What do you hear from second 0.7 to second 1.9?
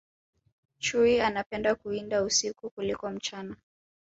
chui anapenda